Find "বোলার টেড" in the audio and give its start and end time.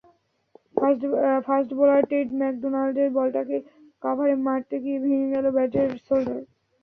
1.77-2.27